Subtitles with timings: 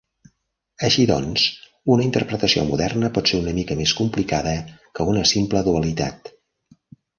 [0.87, 1.43] Així doncs,
[1.95, 6.35] una interpretació moderna pot ser una mica més complicada que una simple dualitat.